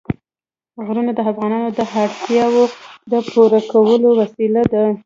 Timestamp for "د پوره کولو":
3.11-4.09